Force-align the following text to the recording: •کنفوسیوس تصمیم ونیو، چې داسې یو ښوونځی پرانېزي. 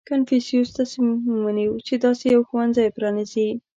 •کنفوسیوس 0.09 0.69
تصمیم 0.79 1.13
ونیو، 1.45 1.73
چې 1.87 1.93
داسې 2.05 2.25
یو 2.35 2.41
ښوونځی 2.49 2.87
پرانېزي. 2.95 3.47